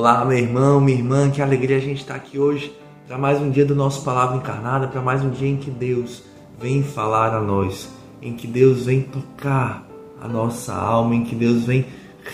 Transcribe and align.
Olá, 0.00 0.24
meu 0.24 0.38
irmão, 0.38 0.80
minha 0.80 0.96
irmã, 0.96 1.30
que 1.30 1.42
alegria 1.42 1.76
a 1.76 1.78
gente 1.78 2.00
estar 2.00 2.14
aqui 2.14 2.38
hoje 2.38 2.74
para 3.06 3.18
mais 3.18 3.38
um 3.38 3.50
dia 3.50 3.66
do 3.66 3.74
nosso 3.74 4.02
Palavra 4.02 4.38
Encarnada, 4.38 4.88
para 4.88 5.02
mais 5.02 5.22
um 5.22 5.28
dia 5.28 5.46
em 5.46 5.58
que 5.58 5.70
Deus 5.70 6.22
vem 6.58 6.82
falar 6.82 7.34
a 7.34 7.40
nós, 7.42 7.86
em 8.22 8.32
que 8.32 8.46
Deus 8.46 8.86
vem 8.86 9.02
tocar 9.02 9.86
a 10.18 10.26
nossa 10.26 10.72
alma, 10.72 11.14
em 11.14 11.22
que 11.22 11.34
Deus 11.34 11.64
vem 11.64 11.84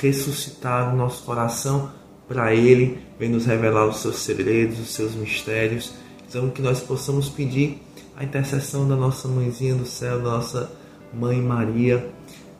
ressuscitar 0.00 0.94
o 0.94 0.96
nosso 0.96 1.25
coração 1.25 1.90
para 2.29 2.54
Ele, 2.54 3.00
vem 3.18 3.30
nos 3.30 3.46
revelar 3.46 3.86
os 3.89 3.96
seus 3.96 4.21
segredos, 4.21 4.79
os 4.79 4.94
seus 4.94 5.17
mistérios. 5.17 5.93
Então, 6.29 6.48
que 6.50 6.62
nós 6.62 6.79
possamos 6.79 7.29
pedir 7.29 7.82
a 8.17 8.22
intercessão 8.22 8.86
da 8.86 8.94
nossa 8.94 9.26
mãezinha 9.26 9.75
do 9.75 9.86
céu, 9.86 10.18
da 10.18 10.30
nossa 10.30 10.71
mãe 11.12 11.43
Maria, 11.43 12.08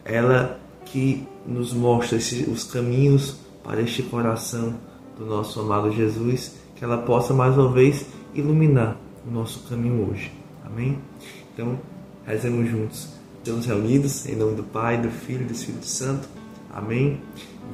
ela 0.05 0.59
que 0.85 1.25
nos 1.47 1.73
mostra 1.73 2.19
os 2.19 2.65
caminhos 2.65 3.37
para 3.63 3.81
este 3.81 4.03
coração 4.03 4.75
do 5.19 5.25
nosso 5.25 5.61
amado 5.61 5.91
Jesus, 5.91 6.57
que 6.75 6.85
ela 6.85 6.99
possa 6.99 7.33
mais 7.33 7.57
uma 7.57 7.71
vez 7.71 8.07
iluminar 8.35 8.97
o 9.27 9.31
nosso 9.31 9.61
caminho 9.69 10.11
hoje. 10.11 10.33
Amém? 10.65 10.99
Então, 11.53 11.79
rezemos 12.25 12.69
juntos. 12.69 13.09
Estamos 13.39 13.67
reunidos 13.67 14.27
em 14.27 14.37
nome 14.37 14.57
do 14.57 14.65
Pai, 14.65 15.01
do 15.01 15.09
Filho 15.09 15.43
e 15.43 15.45
do 15.45 15.53
Espírito 15.53 15.87
Santo. 15.87 16.29
Amém? 16.73 17.21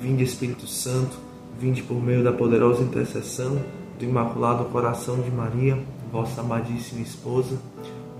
Vinde 0.00 0.22
Espírito 0.22 0.66
Santo, 0.66 1.16
vinde 1.58 1.82
por 1.82 2.00
meio 2.02 2.22
da 2.22 2.32
poderosa 2.32 2.82
intercessão 2.82 3.60
do 3.98 4.04
Imaculado 4.04 4.64
Coração 4.66 5.20
de 5.20 5.30
Maria, 5.30 5.78
vossa 6.10 6.40
amadíssima 6.40 7.00
esposa. 7.00 7.58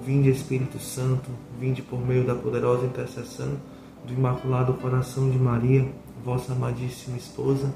Vinde 0.04 0.30
Espírito 0.30 0.80
Santo, 0.80 1.30
vinde 1.60 1.82
por 1.82 2.04
meio 2.04 2.24
da 2.24 2.34
poderosa 2.34 2.86
intercessão 2.86 3.52
do 4.04 4.12
Imaculado 4.12 4.74
Coração 4.74 5.30
de 5.30 5.38
Maria, 5.38 5.86
vossa 6.24 6.52
amadíssima 6.52 7.16
esposa. 7.16 7.72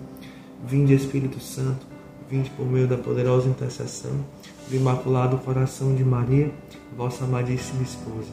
Vinde 0.64 0.94
Espírito 0.94 1.40
Santo, 1.40 1.86
vinde 2.30 2.50
por 2.50 2.66
meio 2.66 2.86
da 2.86 2.96
poderosa 2.96 3.48
intercessão 3.48 4.12
do 4.68 4.76
Imaculado 4.76 5.38
Coração 5.38 5.94
de 5.94 6.04
Maria, 6.04 6.50
vossa 6.96 7.24
amadíssima 7.24 7.82
esposa. 7.82 8.28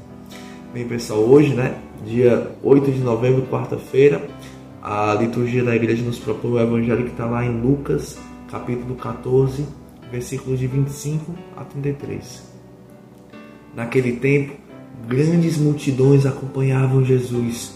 Bem, 0.73 0.87
pessoal, 0.87 1.19
hoje, 1.19 1.53
né, 1.53 1.77
dia 2.05 2.51
8 2.63 2.91
de 2.91 2.99
novembro, 2.99 3.43
quarta-feira, 3.43 4.27
a 4.81 5.13
liturgia 5.13 5.63
da 5.63 5.75
igreja 5.75 6.03
nos 6.03 6.17
propõe 6.17 6.51
o 6.51 6.59
evangelho 6.59 7.05
que 7.05 7.11
está 7.11 7.25
lá 7.25 7.45
em 7.45 7.61
Lucas, 7.61 8.17
capítulo 8.49 8.95
14, 8.95 9.65
versículos 10.11 10.59
de 10.59 10.67
25 10.67 11.33
a 11.55 11.63
33. 11.63 12.43
Naquele 13.75 14.13
tempo, 14.13 14.53
grandes 15.07 15.57
multidões 15.57 16.25
acompanhavam 16.25 17.03
Jesus. 17.03 17.73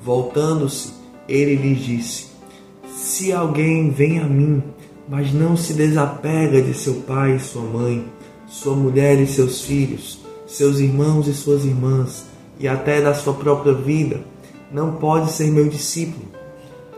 Voltando-se, 0.00 0.92
ele 1.28 1.54
lhes 1.54 1.80
disse: 1.80 2.31
Se 3.02 3.32
alguém 3.32 3.90
vem 3.90 4.20
a 4.20 4.24
mim, 4.24 4.62
mas 5.08 5.32
não 5.32 5.56
se 5.56 5.74
desapega 5.74 6.62
de 6.62 6.72
seu 6.72 6.94
pai 7.00 7.34
e 7.34 7.40
sua 7.40 7.62
mãe, 7.62 8.04
sua 8.46 8.76
mulher 8.76 9.18
e 9.18 9.26
seus 9.26 9.62
filhos, 9.62 10.20
seus 10.46 10.78
irmãos 10.78 11.26
e 11.26 11.34
suas 11.34 11.64
irmãs, 11.64 12.26
e 12.60 12.68
até 12.68 13.00
da 13.02 13.12
sua 13.12 13.34
própria 13.34 13.74
vida, 13.74 14.20
não 14.70 14.92
pode 14.92 15.32
ser 15.32 15.50
meu 15.50 15.68
discípulo. 15.68 16.26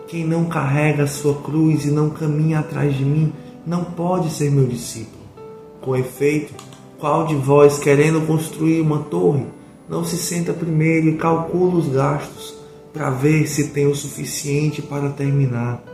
Quem 0.07 0.27
não 0.27 0.45
carrega 0.45 1.05
a 1.05 1.09
sua 1.09 1.37
cruz 1.37 1.87
e 1.87 1.91
não 1.91 2.11
caminha 2.11 2.59
atrás 2.59 2.95
de 2.95 3.03
mim, 3.03 3.33
não 3.67 3.83
pode 3.83 4.29
ser 4.29 4.51
meu 4.51 4.67
discípulo. 4.67 5.25
Com 5.81 5.97
efeito, 5.97 6.53
qual 6.99 7.27
de 7.27 7.35
vós, 7.35 7.79
querendo 7.79 8.27
construir 8.27 8.83
uma 8.83 8.99
torre, 9.05 9.47
não 9.89 10.05
se 10.05 10.19
senta 10.19 10.53
primeiro 10.53 11.09
e 11.09 11.17
calcula 11.17 11.77
os 11.77 11.89
gastos 11.89 12.55
para 12.93 13.09
ver 13.09 13.49
se 13.49 13.69
tem 13.69 13.87
o 13.87 13.95
suficiente 13.95 14.83
para 14.83 15.09
terminar? 15.09 15.94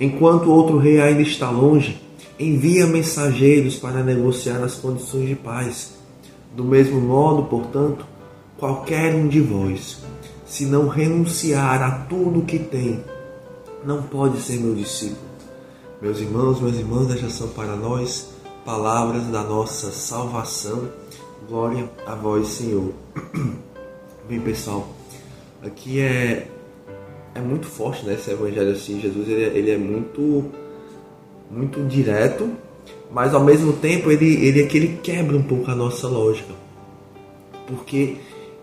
enquanto 0.00 0.46
o 0.46 0.52
outro 0.52 0.78
rei 0.78 1.00
ainda 1.00 1.22
está 1.22 1.50
longe, 1.50 2.00
envia 2.38 2.86
mensageiros 2.86 3.76
para 3.76 4.02
negociar 4.02 4.62
as 4.62 4.74
condições 4.74 5.28
de 5.28 5.34
paz. 5.34 5.94
Do 6.54 6.64
mesmo 6.64 7.00
modo, 7.00 7.44
portanto, 7.44 8.04
qualquer 8.58 9.14
um 9.14 9.28
de 9.28 9.40
vós, 9.40 9.98
se 10.46 10.64
não 10.66 10.88
renunciar 10.88 11.82
a 11.82 11.90
tudo 11.90 12.42
que 12.42 12.58
tem, 12.58 13.02
não 13.84 14.02
pode 14.02 14.40
ser 14.40 14.58
meu 14.58 14.74
discípulo. 14.74 15.26
Meus 16.00 16.18
irmãos, 16.18 16.60
minhas 16.60 16.78
irmãs, 16.78 17.10
estas 17.10 17.32
são 17.32 17.48
para 17.48 17.74
nós 17.76 18.28
palavras 18.64 19.26
da 19.28 19.42
nossa 19.42 19.90
salvação. 19.92 20.88
Glória 21.48 21.88
a 22.06 22.14
vós, 22.14 22.48
Senhor. 22.48 22.92
Bem, 24.28 24.40
pessoal, 24.40 24.88
aqui 25.62 26.00
é 26.00 26.48
é 27.36 27.40
muito 27.40 27.66
forte, 27.66 28.04
né? 28.06 28.14
Esse 28.14 28.30
evangelho 28.30 28.72
assim, 28.72 28.98
Jesus 29.00 29.28
ele, 29.28 29.44
é, 29.44 29.58
ele 29.58 29.70
é 29.70 29.78
muito 29.78 30.44
muito 31.50 31.84
direto, 31.84 32.50
mas 33.12 33.32
ao 33.34 33.44
mesmo 33.44 33.74
tempo 33.74 34.10
ele 34.10 34.46
ele 34.46 34.62
é 34.62 34.66
que 34.66 34.76
ele 34.76 34.98
quebra 35.02 35.36
um 35.36 35.42
pouco 35.42 35.70
a 35.70 35.74
nossa 35.74 36.08
lógica, 36.08 36.54
porque 37.66 38.16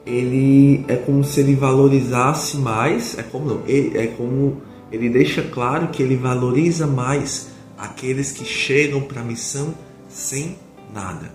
ele 0.05 0.83
é 0.87 0.95
como 0.95 1.23
se 1.23 1.39
ele 1.39 1.55
valorizasse 1.55 2.57
mais, 2.57 3.17
é 3.17 3.23
como 3.23 3.45
não, 3.45 3.61
ele, 3.67 3.97
é 3.97 4.07
como 4.07 4.61
ele 4.91 5.09
deixa 5.09 5.43
claro 5.43 5.87
que 5.89 6.03
ele 6.03 6.15
valoriza 6.15 6.85
mais 6.87 7.49
aqueles 7.77 8.31
que 8.31 8.43
chegam 8.43 9.01
para 9.01 9.21
a 9.21 9.23
missão 9.23 9.73
sem 10.09 10.57
nada. 10.93 11.31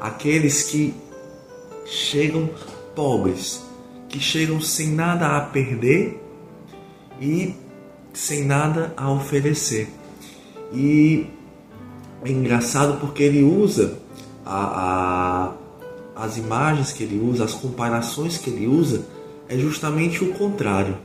Aqueles 0.00 0.64
que 0.64 0.94
chegam 1.84 2.48
pobres, 2.94 3.62
que 4.08 4.20
chegam 4.20 4.60
sem 4.60 4.88
nada 4.88 5.36
a 5.36 5.40
perder 5.40 6.27
e 7.20 7.54
sem 8.12 8.44
nada 8.44 8.92
a 8.96 9.10
oferecer. 9.10 9.88
E 10.72 11.26
é 12.24 12.30
engraçado 12.30 12.98
porque 13.00 13.22
ele 13.22 13.42
usa 13.42 13.98
a, 14.44 15.52
a, 16.16 16.24
as 16.24 16.36
imagens 16.36 16.92
que 16.92 17.02
ele 17.04 17.18
usa, 17.18 17.44
as 17.44 17.54
comparações 17.54 18.38
que 18.38 18.50
ele 18.50 18.66
usa, 18.66 19.06
é 19.48 19.56
justamente 19.56 20.22
o 20.24 20.34
contrário 20.34 20.96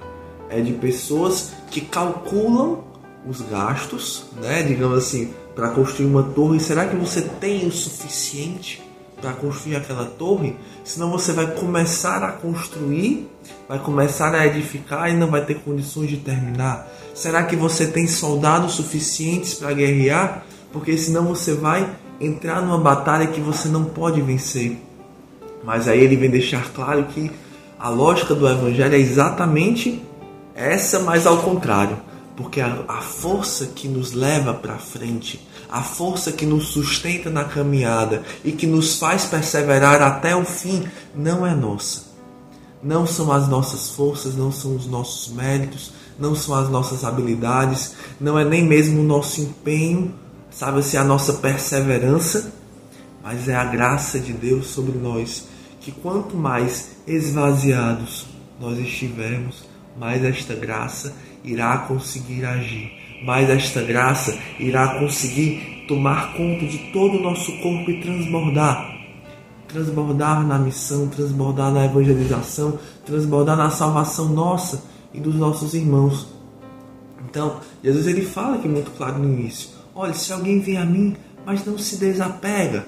é 0.49 0.61
de 0.61 0.73
pessoas 0.73 1.51
que 1.71 1.81
calculam 1.81 2.83
os 3.27 3.41
gastos, 3.41 4.25
né, 4.41 4.61
digamos 4.61 4.97
assim, 4.97 5.33
para 5.55 5.69
construir 5.69 6.05
uma 6.05 6.23
torre. 6.23 6.59
Será 6.59 6.87
que 6.87 6.95
você 6.95 7.21
tem 7.21 7.65
o 7.67 7.71
suficiente 7.71 8.81
para 9.23 9.31
construir 9.31 9.77
aquela 9.77 10.03
torre? 10.03 10.53
Senão 10.83 11.09
você 11.09 11.31
vai 11.31 11.47
começar 11.47 12.21
a 12.21 12.33
construir, 12.33 13.29
vai 13.69 13.79
começar 13.79 14.35
a 14.35 14.45
edificar 14.45 15.09
e 15.09 15.13
não 15.13 15.31
vai 15.31 15.45
ter 15.45 15.55
condições 15.59 16.09
de 16.09 16.17
terminar. 16.17 16.85
Será 17.15 17.43
que 17.43 17.55
você 17.55 17.87
tem 17.87 18.05
soldados 18.05 18.73
suficientes 18.73 19.53
para 19.53 19.71
guerrear? 19.71 20.43
Porque 20.73 20.97
senão 20.97 21.23
você 21.27 21.53
vai 21.53 21.89
entrar 22.19 22.61
numa 22.61 22.77
batalha 22.77 23.27
que 23.27 23.39
você 23.39 23.69
não 23.69 23.85
pode 23.85 24.21
vencer. 24.21 24.77
Mas 25.63 25.87
aí 25.87 26.01
ele 26.01 26.17
vem 26.17 26.29
deixar 26.29 26.73
claro 26.73 27.05
que 27.05 27.31
a 27.79 27.87
lógica 27.87 28.35
do 28.35 28.47
evangelho 28.47 28.93
é 28.93 28.99
exatamente 28.99 30.03
essa, 30.53 30.99
mas 30.99 31.25
ao 31.25 31.37
contrário, 31.37 31.97
porque 32.35 32.61
a, 32.61 32.83
a 32.87 33.01
força 33.01 33.67
que 33.67 33.87
nos 33.87 34.13
leva 34.13 34.53
para 34.53 34.77
frente, 34.77 35.47
a 35.69 35.81
força 35.81 36.31
que 36.31 36.45
nos 36.45 36.69
sustenta 36.69 37.29
na 37.29 37.43
caminhada 37.43 38.23
e 38.43 38.51
que 38.51 38.65
nos 38.65 38.97
faz 38.97 39.25
perseverar 39.25 40.01
até 40.01 40.35
o 40.35 40.45
fim, 40.45 40.87
não 41.15 41.45
é 41.45 41.53
nossa. 41.53 42.13
Não 42.81 43.07
são 43.07 43.31
as 43.31 43.47
nossas 43.47 43.91
forças, 43.91 44.35
não 44.35 44.51
são 44.51 44.75
os 44.75 44.87
nossos 44.87 45.33
méritos, 45.33 45.93
não 46.19 46.35
são 46.35 46.55
as 46.55 46.69
nossas 46.69 47.03
habilidades, 47.03 47.93
não 48.19 48.37
é 48.37 48.43
nem 48.43 48.63
mesmo 48.63 49.01
o 49.01 49.05
nosso 49.05 49.41
empenho, 49.41 50.13
sabe 50.51 50.79
assim, 50.79 50.97
a 50.97 51.03
nossa 51.03 51.33
perseverança, 51.33 52.53
mas 53.23 53.47
é 53.47 53.55
a 53.55 53.63
graça 53.63 54.19
de 54.19 54.33
Deus 54.33 54.67
sobre 54.67 54.97
nós, 54.97 55.45
que 55.79 55.91
quanto 55.91 56.35
mais 56.35 56.89
esvaziados 57.07 58.25
nós 58.59 58.77
estivermos, 58.77 59.63
mais 59.97 60.23
esta 60.23 60.53
graça 60.55 61.13
irá 61.43 61.79
conseguir 61.79 62.45
agir, 62.45 62.91
mais 63.25 63.49
esta 63.49 63.81
graça 63.81 64.37
irá 64.59 64.99
conseguir 64.99 65.85
tomar 65.87 66.33
conta 66.33 66.65
de 66.65 66.77
todo 66.91 67.17
o 67.17 67.21
nosso 67.21 67.51
corpo 67.59 67.89
e 67.91 68.01
transbordar. 68.01 68.93
Transbordar 69.67 70.45
na 70.45 70.59
missão, 70.59 71.07
transbordar 71.07 71.71
na 71.71 71.85
evangelização, 71.85 72.77
transbordar 73.05 73.57
na 73.57 73.69
salvação 73.69 74.29
nossa 74.29 74.83
e 75.13 75.19
dos 75.19 75.35
nossos 75.35 75.73
irmãos. 75.73 76.27
Então, 77.29 77.57
Jesus 77.83 78.05
ele 78.07 78.25
fala 78.25 78.55
aqui 78.55 78.67
muito 78.67 78.91
claro 78.91 79.17
no 79.17 79.25
início: 79.25 79.69
olha, 79.95 80.13
se 80.13 80.31
alguém 80.31 80.59
vem 80.59 80.77
a 80.77 80.85
mim, 80.85 81.15
mas 81.45 81.65
não 81.65 81.77
se 81.77 81.97
desapega 81.97 82.85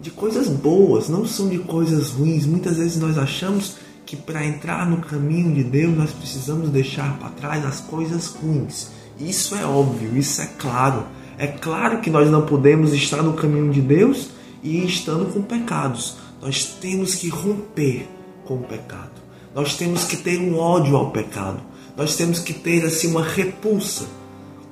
de 0.00 0.10
coisas 0.10 0.48
boas, 0.48 1.08
não 1.08 1.26
são 1.26 1.48
de 1.48 1.58
coisas 1.58 2.10
ruins. 2.10 2.46
Muitas 2.46 2.76
vezes 2.76 2.98
nós 2.98 3.18
achamos 3.18 3.76
que 4.08 4.16
para 4.16 4.42
entrar 4.42 4.88
no 4.88 5.02
caminho 5.02 5.54
de 5.54 5.62
Deus 5.62 5.94
nós 5.94 6.10
precisamos 6.12 6.70
deixar 6.70 7.18
para 7.18 7.28
trás 7.28 7.62
as 7.62 7.80
coisas 7.80 8.28
ruins. 8.28 8.88
Isso 9.20 9.54
é 9.54 9.66
óbvio, 9.66 10.16
isso 10.16 10.40
é 10.40 10.46
claro. 10.46 11.04
É 11.36 11.46
claro 11.46 12.00
que 12.00 12.08
nós 12.08 12.30
não 12.30 12.46
podemos 12.46 12.94
estar 12.94 13.22
no 13.22 13.34
caminho 13.34 13.70
de 13.70 13.82
Deus 13.82 14.30
e 14.62 14.82
estando 14.82 15.30
com 15.30 15.42
pecados. 15.42 16.16
Nós 16.40 16.64
temos 16.80 17.16
que 17.16 17.28
romper 17.28 18.08
com 18.46 18.54
o 18.54 18.62
pecado. 18.62 19.10
Nós 19.54 19.76
temos 19.76 20.04
que 20.04 20.16
ter 20.16 20.40
um 20.40 20.58
ódio 20.58 20.96
ao 20.96 21.10
pecado. 21.10 21.60
Nós 21.94 22.16
temos 22.16 22.38
que 22.38 22.54
ter 22.54 22.86
assim 22.86 23.10
uma 23.10 23.22
repulsa, 23.22 24.06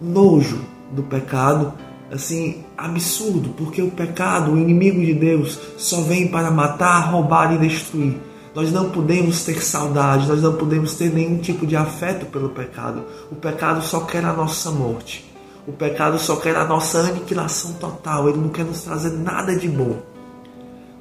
nojo 0.01 0.65
do 0.93 1.03
pecado 1.03 1.75
assim 2.11 2.65
absurdo, 2.75 3.51
porque 3.51 3.83
o 3.83 3.91
pecado, 3.91 4.53
o 4.53 4.59
inimigo 4.59 5.05
de 5.05 5.13
Deus, 5.13 5.59
só 5.77 6.01
vem 6.01 6.29
para 6.29 6.51
matar, 6.51 7.11
roubar 7.11 7.53
e 7.53 7.59
destruir. 7.59 8.17
Nós 8.57 8.73
não 8.73 8.89
podemos 8.89 9.45
ter 9.45 9.63
saudade, 9.63 10.27
nós 10.27 10.41
não 10.41 10.55
podemos 10.55 10.95
ter 10.95 11.13
nenhum 11.13 11.37
tipo 11.37 11.67
de 11.67 11.77
afeto 11.77 12.25
pelo 12.25 12.49
pecado. 12.49 13.05
O 13.31 13.35
pecado 13.35 13.85
só 13.85 14.01
quer 14.01 14.25
a 14.25 14.33
nossa 14.33 14.71
morte. 14.71 15.31
O 15.69 15.73
pecado 15.73 16.19
só 16.19 16.37
quer 16.37 16.57
a 16.57 16.65
nossa 16.65 17.01
aniquilação 17.01 17.75
total. 17.75 18.31
Ele 18.31 18.39
não 18.39 18.49
quer 18.49 18.65
nos 18.65 18.81
trazer 18.81 19.11
nada 19.11 19.55
de 19.55 19.69
bom. 19.69 19.99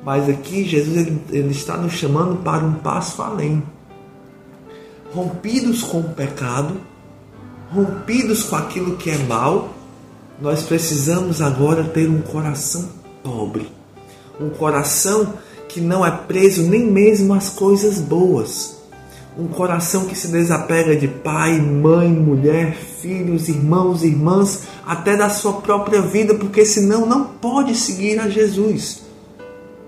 Mas 0.04 0.28
aqui 0.28 0.66
Jesus 0.66 0.98
ele, 0.98 1.22
ele 1.30 1.52
está 1.52 1.78
nos 1.78 1.94
chamando 1.94 2.44
para 2.44 2.62
um 2.62 2.74
passo 2.74 3.22
além. 3.22 3.64
Rompidos 5.14 5.82
com 5.82 6.02
o 6.02 6.10
pecado, 6.10 6.76
rompidos 7.74 8.44
com 8.44 8.58
aquilo 8.58 8.98
que 8.98 9.10
é 9.10 9.18
mal, 9.18 9.70
nós 10.42 10.64
precisamos 10.64 11.42
agora 11.42 11.86
ter 11.86 12.10
um 12.10 12.22
coração 12.22 12.90
pobre, 13.24 13.72
um 14.42 14.50
coração 14.50 15.36
que 15.76 15.82
não 15.82 16.06
é 16.06 16.10
preso 16.10 16.64
nem 16.64 16.90
mesmo 16.90 17.34
às 17.34 17.50
coisas 17.50 18.00
boas, 18.00 18.78
um 19.38 19.46
coração 19.46 20.06
que 20.06 20.18
se 20.18 20.30
desapega 20.30 20.96
de 20.96 21.06
pai, 21.06 21.60
mãe, 21.60 22.08
mulher, 22.08 22.74
filhos, 22.74 23.50
irmãos, 23.50 24.02
irmãs, 24.02 24.62
até 24.86 25.18
da 25.18 25.28
sua 25.30 25.56
própria 25.60 26.02
vida, 26.02 26.34
porque 26.34 26.64
senão 26.64 27.06
não 27.06 27.26
pode 27.26 27.76
seguir 27.76 28.22
a 28.22 28.30
Jesus. 28.30 29.02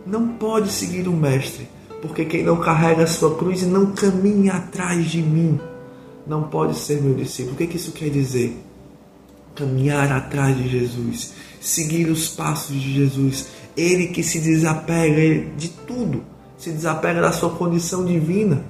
Não 0.06 0.28
pode 0.28 0.74
seguir 0.74 1.07
o 1.07 1.13
Mestre, 1.13 1.69
porque 2.01 2.25
quem 2.25 2.44
não 2.44 2.57
carrega 2.57 3.04
a 3.04 3.07
sua 3.07 3.38
cruz 3.38 3.62
e 3.62 3.66
não 3.66 3.94
caminha 3.94 4.56
atrás 4.56 5.06
de 5.06 5.22
mim, 5.22 5.57
não 6.28 6.44
pode 6.44 6.78
ser 6.78 7.01
meu 7.01 7.13
discípulo. 7.13 7.54
O 7.54 7.57
que, 7.57 7.66
que 7.66 7.78
isso 7.78 7.94
quer 7.94 8.10
dizer? 8.10 8.62
caminhar 9.57 10.12
atrás 10.12 10.56
de 10.56 10.69
Jesus, 10.69 11.34
seguir 11.60 12.10
os 12.10 12.30
passos 12.30 12.80
de 12.80 12.94
Jesus. 12.94 13.48
Ele 13.77 14.07
que 14.07 14.24
se 14.24 14.39
desapega 14.39 15.45
de 15.56 15.69
tudo, 15.69 16.24
se 16.57 16.71
desapega 16.71 17.21
da 17.21 17.31
sua 17.31 17.51
condição 17.51 18.03
divina. 18.03 18.65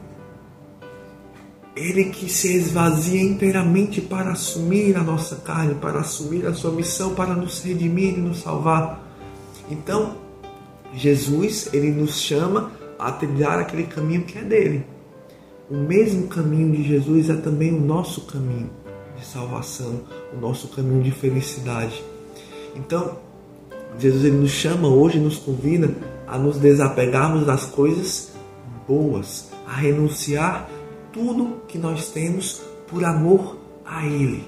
Ele 1.74 2.06
que 2.06 2.30
se 2.30 2.54
esvazia 2.58 3.22
inteiramente 3.22 4.02
para 4.02 4.32
assumir 4.32 4.98
a 4.98 5.04
nossa 5.04 5.38
carne, 5.38 5.76
para 5.76 6.00
assumir 6.00 6.46
a 6.46 6.54
sua 6.54 6.72
missão, 6.72 7.16
para 7.16 7.34
nos 7.34 7.62
redimir 7.62 8.18
e 8.18 8.22
nos 8.22 8.42
salvar. 8.42 9.02
Então, 9.72 10.18
Jesus, 10.94 11.70
ele 11.72 11.92
nos 11.92 12.20
chama 12.20 12.72
a 13.00 13.12
trilhar 13.12 13.60
aquele 13.60 13.84
caminho 13.84 14.24
que 14.24 14.38
é 14.38 14.42
dele. 14.42 14.86
O 15.70 15.76
mesmo 15.76 16.28
caminho 16.28 16.76
de 16.76 16.84
Jesus 16.84 17.30
é 17.30 17.36
também 17.36 17.74
o 17.74 17.80
nosso 17.80 18.22
caminho 18.22 18.70
de 19.18 19.26
salvação, 19.26 20.02
o 20.34 20.38
nosso 20.40 20.70
caminho 20.70 21.04
de 21.04 21.12
felicidade. 21.12 22.04
Então, 22.76 23.18
Jesus 24.00 24.26
ele 24.26 24.38
nos 24.38 24.52
chama 24.52 24.88
hoje, 24.88 25.20
nos 25.20 25.38
convida 25.38 25.90
a 26.28 26.38
nos 26.38 26.58
desapegarmos 26.58 27.46
das 27.46 27.66
coisas 27.66 28.32
boas, 28.88 29.50
a 29.66 29.76
renunciar 29.76 30.70
tudo 31.12 31.62
que 31.68 31.78
nós 31.78 32.10
temos 32.10 32.62
por 32.88 33.04
amor 33.04 33.58
a 33.86 34.06
Ele, 34.06 34.44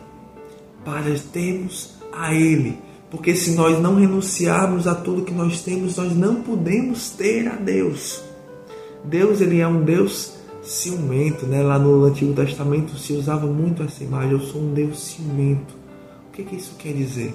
para 0.85 1.13
termos 1.31 1.95
a 2.11 2.33
Ele. 2.33 2.77
Porque 3.09 3.35
se 3.35 3.51
nós 3.51 3.81
não 3.81 3.95
renunciarmos 3.95 4.87
a 4.87 4.93
tudo 4.93 5.23
que 5.23 5.33
nós 5.33 5.61
temos, 5.61 5.97
nós 5.97 6.15
não 6.15 6.43
podemos 6.43 7.09
ter 7.09 7.47
a 7.47 7.55
Deus. 7.55 8.21
Deus 9.03 9.41
ele 9.41 9.59
é 9.59 9.67
um 9.67 9.83
Deus 9.83 10.33
ciumento, 10.61 11.47
né? 11.47 11.63
Lá 11.63 11.79
no 11.79 12.03
Antigo 12.03 12.33
Testamento 12.33 12.97
se 12.97 13.13
usava 13.13 13.47
muito 13.47 13.81
essa 13.81 14.03
imagem. 14.03 14.33
Eu 14.33 14.41
sou 14.41 14.61
um 14.61 14.73
Deus 14.73 14.99
ciumento. 14.99 15.73
O 16.29 16.31
que, 16.33 16.43
que 16.43 16.55
isso 16.55 16.75
quer 16.77 16.93
dizer? 16.93 17.33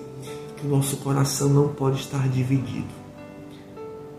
O 0.65 0.67
nosso 0.67 0.97
coração 0.97 1.51
não 1.51 1.69
pode 1.69 2.01
estar 2.01 2.27
dividido. 2.27 2.89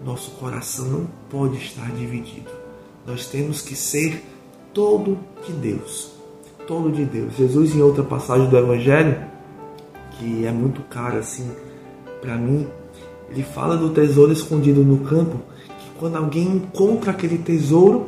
Nosso 0.06 0.30
coração 0.32 0.86
não 0.86 1.08
pode 1.28 1.58
estar 1.58 1.90
dividido. 1.92 2.52
Nós 3.08 3.26
temos 3.26 3.64
que 3.64 3.76
ser 3.76 4.24
todo 4.72 5.18
de 5.44 5.54
Deus. 5.54 6.12
Todo 6.68 6.92
de 6.92 7.04
Deus. 7.04 7.34
Jesus, 7.36 7.76
em 7.76 7.82
outra 7.82 8.04
passagem 8.04 8.48
do 8.48 8.56
Evangelho, 8.56 9.26
que 10.12 10.46
é 10.46 10.52
muito 10.52 10.82
cara 10.84 11.18
assim 11.18 11.50
para 12.22 12.38
mim, 12.38 12.68
ele 13.30 13.42
fala 13.42 13.76
do 13.76 13.90
tesouro 13.90 14.32
escondido 14.32 14.84
no 14.84 15.00
campo, 15.00 15.40
que 15.68 15.90
quando 15.98 16.16
alguém 16.16 16.46
encontra 16.46 17.10
aquele 17.10 17.40
tesouro, 17.40 18.06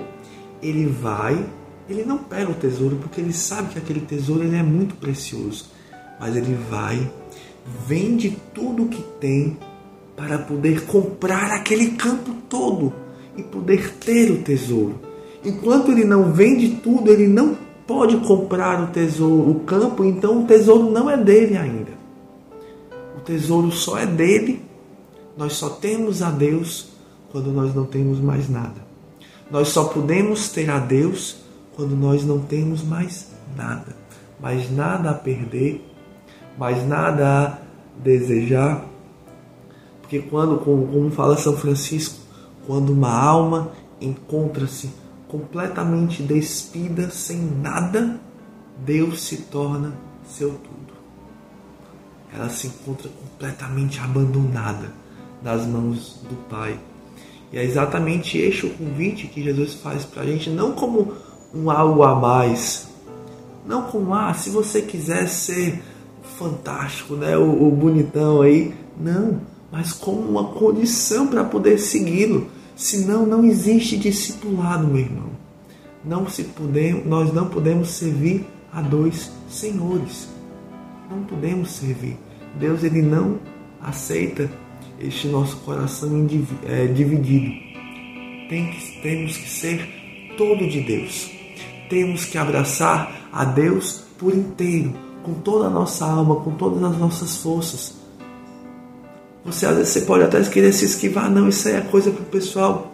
ele 0.62 0.86
vai, 0.86 1.44
ele 1.90 2.04
não 2.04 2.20
pega 2.20 2.52
o 2.52 2.56
tesouro 2.56 2.98
porque 2.98 3.20
ele 3.20 3.34
sabe 3.34 3.70
que 3.70 3.80
aquele 3.80 4.02
tesouro 4.02 4.44
ele 4.44 4.56
é 4.56 4.64
muito 4.64 4.96
precioso, 4.96 5.66
mas 6.20 6.36
ele 6.36 6.56
vai, 6.70 7.12
vende 7.86 8.38
tudo 8.54 8.84
o 8.84 8.88
que 8.88 9.02
tem 9.20 9.58
para 10.16 10.38
poder 10.38 10.86
comprar 10.86 11.52
aquele 11.52 11.92
campo 11.92 12.32
todo 12.50 12.94
e 13.36 13.44
poder 13.44 13.94
ter 13.96 14.32
o 14.32 14.42
tesouro. 14.42 15.00
Enquanto 15.46 15.92
ele 15.92 16.04
não 16.04 16.32
vende 16.34 16.70
tudo, 16.82 17.12
ele 17.12 17.28
não 17.28 17.56
pode 17.86 18.18
comprar 18.18 18.84
o 18.84 18.88
tesouro, 18.88 19.52
o 19.52 19.60
campo, 19.62 20.04
então 20.04 20.44
o 20.44 20.46
tesouro 20.46 20.92
não 20.92 21.10
é 21.10 21.16
dele 21.16 21.56
ainda. 21.56 21.92
O 23.18 23.22
tesouro 23.22 23.72
só 23.72 23.98
é 23.98 24.06
dele. 24.06 24.62
Nós 25.38 25.54
só 25.54 25.70
temos 25.70 26.22
a 26.22 26.32
Deus 26.32 26.90
quando 27.32 27.52
nós 27.52 27.74
não 27.74 27.86
temos 27.86 28.20
mais 28.20 28.50
nada. 28.50 28.86
Nós 29.50 29.70
só 29.70 29.86
podemos 29.86 30.50
ter 30.50 30.70
a 30.70 30.80
Deus 30.80 31.38
quando 31.76 31.96
nós 31.96 32.26
não 32.26 32.40
temos 32.40 32.84
mais 32.84 33.28
nada, 33.56 33.96
mais 34.42 34.70
nada 34.72 35.12
a 35.12 35.14
perder, 35.14 35.86
mais 36.58 36.86
nada 36.88 37.28
a 37.28 37.58
desejar. 38.02 38.86
Porque 40.02 40.20
quando, 40.20 40.58
como 40.60 41.12
fala 41.12 41.38
São 41.38 41.56
Francisco, 41.56 42.18
quando 42.66 42.92
uma 42.92 43.12
alma 43.12 43.72
encontra-se 44.00 44.90
completamente 45.28 46.24
despida, 46.24 47.10
sem 47.10 47.38
nada, 47.38 48.20
Deus 48.86 49.22
se 49.22 49.38
torna 49.44 49.94
seu 50.26 50.50
tudo. 50.50 50.94
Ela 52.34 52.50
se 52.50 52.68
encontra 52.68 53.10
completamente 53.10 54.00
abandonada 54.00 54.92
nas 55.42 55.66
mãos 55.66 56.22
do 56.30 56.36
Pai. 56.50 56.80
E 57.52 57.58
é 57.58 57.64
exatamente 57.64 58.38
este 58.38 58.66
o 58.66 58.70
convite 58.72 59.28
que 59.28 59.42
Jesus 59.42 59.76
faz 59.76 60.06
para 60.06 60.24
a 60.24 60.26
gente, 60.26 60.50
não 60.50 60.74
como 60.74 61.14
um 61.54 61.72
algo 61.72 62.04
a 62.04 62.16
mais, 62.16 62.88
não 63.66 63.84
como, 63.84 64.14
ah, 64.14 64.34
se 64.34 64.50
você 64.50 64.82
quiser 64.82 65.28
ser 65.28 65.82
fantástico, 66.38 67.16
né, 67.16 67.38
o, 67.38 67.68
o 67.68 67.72
bonitão 67.72 68.42
aí, 68.42 68.74
não, 69.00 69.42
mas 69.72 69.92
como 69.92 70.22
uma 70.22 70.46
condição 70.46 71.28
para 71.28 71.44
poder 71.44 71.78
segui-lo. 71.78 72.48
Senão 72.76 73.26
não 73.26 73.44
existe 73.44 73.98
discipulado, 73.98 74.88
meu 74.88 75.00
irmão. 75.00 75.30
Não 76.06 76.30
se 76.30 76.44
podemos, 76.44 77.06
nós 77.06 77.34
não 77.34 77.50
podemos 77.50 77.90
servir 77.90 78.46
a 78.72 78.82
dois 78.82 79.32
senhores. 79.50 80.30
Não 81.10 81.24
podemos 81.24 81.72
servir. 81.72 82.18
Deus 82.60 82.84
ele 82.84 83.02
não 83.02 83.40
aceita 83.82 84.50
este 85.00 85.28
nosso 85.28 85.58
coração 85.58 86.28
é, 86.66 86.86
dividido. 86.88 87.52
Tem 88.50 88.72
que, 88.72 89.02
temos 89.02 89.38
que 89.38 89.50
ser 89.50 90.36
todo 90.38 90.68
de 90.68 90.82
Deus. 90.82 91.32
Temos 91.90 92.26
que 92.26 92.38
abraçar 92.38 93.30
a 93.32 93.44
Deus 93.44 94.04
por 94.18 94.34
inteiro, 94.34 94.94
com 95.28 95.34
toda 95.34 95.68
a 95.68 95.70
nossa 95.70 96.06
alma, 96.06 96.38
com 96.38 96.52
todas 96.52 96.82
as 96.82 96.98
nossas 96.98 97.36
forças. 97.36 97.94
Você 99.44 99.66
às 99.66 99.76
vezes 99.76 99.90
você 99.90 100.02
pode 100.02 100.24
até 100.24 100.42
querer 100.44 100.72
se 100.72 100.86
esquivar, 100.86 101.30
não, 101.30 101.50
isso 101.50 101.68
aí 101.68 101.76
é 101.76 101.82
coisa 101.82 102.10
para 102.12 102.22
o 102.22 102.26
pessoal 102.26 102.94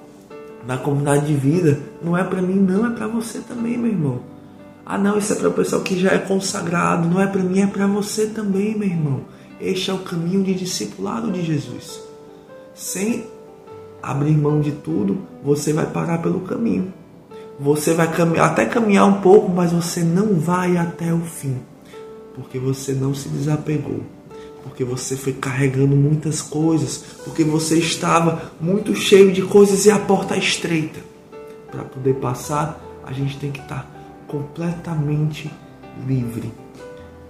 da 0.66 0.78
comunidade 0.78 1.28
de 1.28 1.36
vida. 1.36 1.80
Não 2.02 2.18
é 2.18 2.24
para 2.24 2.42
mim, 2.42 2.56
não, 2.56 2.88
é 2.88 2.90
para 2.90 3.06
você 3.06 3.40
também, 3.40 3.78
meu 3.78 3.92
irmão. 3.92 4.20
Ah, 4.84 4.98
não, 4.98 5.16
isso 5.16 5.32
é 5.32 5.36
para 5.36 5.50
o 5.50 5.54
pessoal 5.54 5.84
que 5.84 5.98
já 5.98 6.12
é 6.12 6.18
consagrado. 6.18 7.08
Não 7.08 7.22
é 7.22 7.28
para 7.28 7.44
mim, 7.44 7.62
é 7.62 7.68
para 7.68 7.86
você 7.86 8.26
também, 8.26 8.76
meu 8.76 8.88
irmão. 8.88 9.22
Este 9.62 9.92
é 9.92 9.94
o 9.94 10.00
caminho 10.00 10.44
de 10.44 10.56
discipulado 10.56 11.32
de 11.32 11.44
Jesus. 11.44 12.02
Sem 12.74 13.28
abrir 14.02 14.36
mão 14.36 14.60
de 14.60 14.72
tudo, 14.72 15.20
você 15.44 15.72
vai 15.72 15.86
parar 15.86 16.18
pelo 16.18 16.42
caminho. 16.42 16.92
Você 17.60 17.94
vai 17.94 18.12
caminhar, 18.12 18.50
até 18.50 18.66
caminhar 18.66 19.06
um 19.06 19.22
pouco, 19.22 19.52
mas 19.52 19.72
você 19.72 20.02
não 20.04 20.34
vai 20.34 20.76
até 20.76 21.14
o 21.14 21.22
fim, 21.22 21.60
porque 22.36 22.58
você 22.58 22.94
não 22.94 23.14
se 23.14 23.30
desapegou, 23.30 24.02
porque 24.64 24.84
você 24.84 25.16
foi 25.16 25.34
carregando 25.34 25.96
muitas 25.96 26.42
coisas, 26.42 27.04
porque 27.24 27.44
você 27.44 27.78
estava 27.78 28.52
muito 28.60 28.96
cheio 28.96 29.32
de 29.32 29.42
coisas 29.42 29.86
e 29.86 29.92
a 29.92 30.00
porta 30.00 30.38
estreita. 30.38 31.00
Para 31.72 31.84
poder 31.84 32.16
passar, 32.16 32.82
a 33.04 33.12
gente 33.12 33.38
tem 33.38 33.52
que 33.52 33.60
estar 33.60 33.90
completamente 34.28 35.52
livre, 36.08 36.52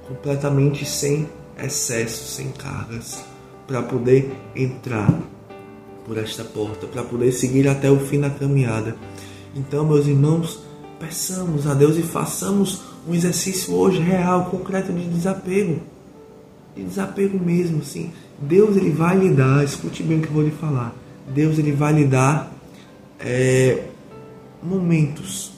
completamente 0.07 0.85
sem 0.85 1.27
excesso, 1.61 2.31
sem 2.31 2.51
cargas, 2.51 3.23
para 3.67 3.81
poder 3.81 4.33
entrar 4.55 5.13
por 6.05 6.17
esta 6.17 6.43
porta, 6.43 6.85
para 6.87 7.03
poder 7.03 7.31
seguir 7.31 7.67
até 7.67 7.89
o 7.89 7.99
fim 7.99 8.19
da 8.19 8.29
caminhada. 8.29 8.95
Então, 9.55 9.85
meus 9.85 10.07
irmãos, 10.07 10.59
peçamos 10.99 11.67
a 11.67 11.73
Deus 11.73 11.97
e 11.97 12.01
façamos 12.01 12.92
um 13.07 13.13
exercício 13.13 13.73
hoje 13.73 13.99
real, 13.99 14.45
concreto 14.45 14.91
de 14.91 15.05
desapego. 15.05 15.79
De 16.75 16.83
desapego 16.83 17.39
mesmo, 17.39 17.79
assim. 17.81 18.11
Deus 18.39 18.75
ele 18.75 18.91
vai 18.91 19.17
lhe 19.17 19.29
dar, 19.29 19.63
escute 19.63 20.03
bem 20.03 20.19
o 20.19 20.21
que 20.21 20.27
eu 20.27 20.33
vou 20.33 20.43
lhe 20.43 20.51
falar. 20.51 20.93
Deus 21.27 21.57
ele 21.57 21.71
vai 21.71 21.93
lhe 21.93 22.05
dar 22.05 22.51
é, 23.19 23.85
momentos 24.61 25.51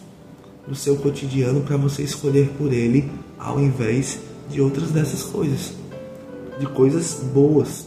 no 0.68 0.76
seu 0.76 0.98
cotidiano 0.98 1.62
para 1.62 1.78
você 1.78 2.04
escolher 2.04 2.50
por 2.58 2.74
ele 2.74 3.10
ao 3.38 3.60
invés 3.60 4.20
de 4.50 4.62
outras 4.62 4.92
dessas 4.92 5.24
coisas. 5.24 5.74
De 6.60 6.66
coisas 6.68 7.22
boas, 7.34 7.86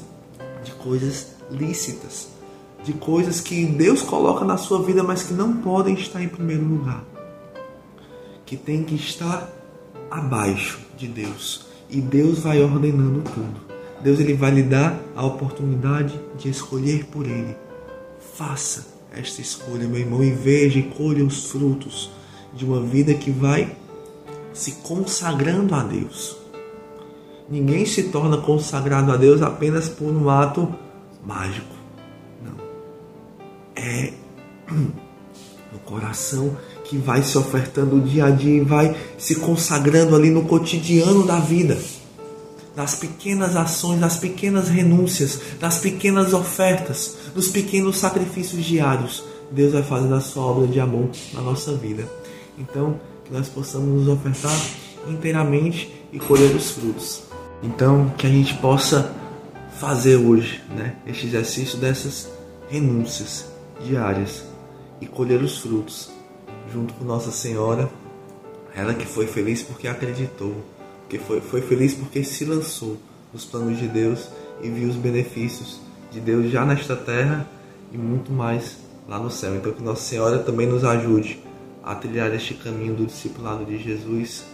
de 0.63 0.73
coisas 0.73 1.29
lícitas, 1.51 2.29
de 2.85 2.93
coisas 2.93 3.41
que 3.41 3.65
Deus 3.67 4.03
coloca 4.03 4.45
na 4.45 4.57
sua 4.57 4.83
vida, 4.83 5.03
mas 5.03 5.23
que 5.23 5.33
não 5.33 5.57
podem 5.57 5.95
estar 5.95 6.23
em 6.23 6.29
primeiro 6.29 6.65
lugar. 6.65 7.03
Que 8.49 8.57
tem 8.57 8.83
que 8.83 8.95
estar 8.95 9.53
abaixo 10.11 10.81
de 10.97 11.07
Deus. 11.07 11.67
E 11.91 12.01
Deus 12.01 12.39
vai 12.39 12.63
ordenando 12.63 13.21
tudo. 13.21 13.61
Deus 14.03 14.19
ele 14.21 14.33
vai 14.33 14.51
lhe 14.51 14.63
dar 14.63 14.99
a 15.15 15.27
oportunidade 15.27 16.19
de 16.39 16.49
escolher 16.49 17.05
por 17.05 17.27
ele. 17.27 17.55
Faça 18.37 18.87
esta 19.13 19.43
escolha, 19.43 19.87
meu 19.87 20.01
irmão, 20.01 20.25
e 20.25 20.31
veja 20.31 20.79
e 20.79 20.85
colha 20.85 21.23
os 21.23 21.51
frutos 21.51 22.11
de 22.55 22.65
uma 22.65 22.81
vida 22.81 23.13
que 23.13 23.31
vai 23.31 23.77
se 24.55 24.77
consagrando 24.77 25.75
a 25.75 25.83
Deus. 25.83 26.35
Ninguém 27.51 27.85
se 27.85 28.05
torna 28.05 28.39
consagrado 28.39 29.13
a 29.13 29.19
Deus 29.19 29.43
apenas 29.43 29.91
por 29.91 30.09
um 30.09 30.31
ato 30.31 30.75
mágico. 31.23 31.77
Não. 32.43 32.57
É 33.77 34.15
no 34.73 35.79
coração 35.85 36.57
que 36.89 36.97
vai 36.97 37.23
se 37.23 37.37
ofertando 37.37 38.01
dia 38.01 38.25
a 38.25 38.31
dia 38.31 38.57
e 38.57 38.65
vai 38.65 38.97
se 39.19 39.37
consagrando 39.37 40.17
ali 40.17 40.31
no 40.31 40.47
cotidiano 40.47 41.27
da 41.27 41.39
vida. 41.39 41.79
Nas 42.75 42.95
pequenas 42.95 43.57
ações, 43.57 44.01
nas 44.01 44.17
pequenas 44.17 44.69
renúncias, 44.69 45.39
nas 45.61 45.79
pequenas 45.79 46.33
ofertas, 46.33 47.17
nos 47.35 47.49
pequenos 47.49 47.99
sacrifícios 47.99 48.65
diários, 48.65 49.23
Deus 49.51 49.73
vai 49.73 49.83
fazendo 49.83 50.15
a 50.15 50.21
sua 50.21 50.45
obra 50.45 50.67
de 50.67 50.81
amor 50.81 51.11
na 51.35 51.43
nossa 51.43 51.75
vida. 51.75 52.09
Então, 52.57 52.99
que 53.25 53.33
nós 53.33 53.49
possamos 53.49 53.89
nos 53.89 54.09
ofertar 54.09 54.59
inteiramente 55.07 55.93
e 56.11 56.19
colher 56.19 56.55
os 56.57 56.71
frutos. 56.71 57.23
Então, 57.63 58.13
que 58.17 58.27
a 58.27 58.31
gente 58.31 58.55
possa 58.55 59.15
fazer 59.79 60.17
hoje, 60.17 60.63
né, 60.75 60.97
este 61.07 61.27
exercício 61.27 61.79
dessas 61.79 62.29
renúncias 62.71 63.47
diárias 63.85 64.45
e 65.01 65.07
colher 65.07 65.43
os 65.43 65.59
frutos 65.59 66.18
junto 66.73 66.95
com 66.95 67.05
Nossa 67.05 67.31
Senhora, 67.31 67.89
ela 68.75 68.95
que 68.95 69.07
foi 69.07 69.27
feliz 69.27 69.63
porque 69.63 69.89
acreditou, 69.89 70.55
que 71.09 71.19
foi, 71.19 71.41
foi 71.41 71.61
feliz 71.63 71.95
porque 71.95 72.23
se 72.23 72.45
lançou 72.45 72.97
nos 73.33 73.45
planos 73.45 73.79
de 73.79 73.89
Deus 73.89 74.29
e 74.63 74.69
viu 74.69 74.89
os 74.89 74.97
benefícios 74.97 75.81
de 76.11 76.21
Deus 76.21 76.51
já 76.51 76.65
nesta 76.65 76.97
terra 76.97 77.49
e 77.93 77.99
muito 77.99 78.33
mais 78.33 78.77
lá 79.09 79.19
no 79.19 79.31
céu. 79.31 79.55
Então 79.57 79.73
que 79.73 79.83
Nossa 79.83 80.03
Senhora 80.03 80.39
também 80.39 80.67
nos 80.67 80.85
ajude 80.85 81.43
a 81.83 81.95
trilhar 81.95 82.33
este 82.35 82.55
caminho 82.55 82.95
do 82.95 83.07
discipulado 83.07 83.65
de 83.65 83.79
Jesus, 83.79 84.45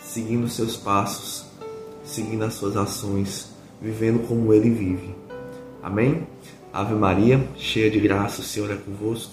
seguindo 0.00 0.48
seus 0.48 0.76
passos, 0.76 1.46
seguindo 2.04 2.44
as 2.44 2.54
suas 2.54 2.76
ações, 2.76 3.50
vivendo 3.80 4.26
como 4.26 4.52
ele 4.52 4.70
vive. 4.70 5.14
Amém? 5.82 6.26
Ave 6.72 6.94
Maria, 6.94 7.48
cheia 7.56 7.90
de 7.90 8.00
graça, 8.00 8.40
o 8.40 8.44
Senhor 8.44 8.70
é 8.70 8.76
convosco. 8.76 9.32